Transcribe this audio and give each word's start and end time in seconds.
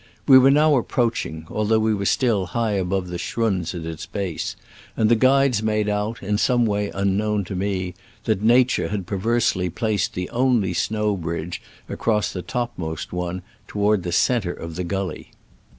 We 0.27 0.39
were 0.39 0.49
now 0.49 0.77
approaching, 0.77 1.45
although 1.51 1.77
we 1.77 1.93
were 1.93 2.07
still 2.07 2.47
high 2.57 2.71
above, 2.71 3.09
the 3.09 3.19
schrunds 3.19 3.75
at 3.75 3.85
its 3.85 4.07
base, 4.07 4.55
and 4.97 5.09
the 5.11 5.15
guides 5.15 5.61
made 5.61 5.87
out, 5.87 6.23
in 6.23 6.39
some 6.39 6.65
way 6.65 6.89
unknown 6.91 7.43
to 7.43 7.55
me, 7.55 7.93
that 8.23 8.41
Nature 8.41 8.87
had 8.87 9.05
perversely 9.05 9.69
placed 9.69 10.15
the 10.15 10.27
only 10.31 10.73
snow 10.73 11.15
bridge 11.15 11.61
across 11.87 12.31
the 12.33 12.41
topmost 12.41 13.13
one 13.13 13.43
toward 13.67 14.01
the 14.01 14.11
centre 14.11 14.49
of 14.53 14.75
the 14.75 14.83
gully. 14.83 15.29